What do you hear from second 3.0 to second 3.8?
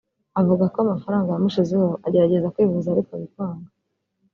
bikanga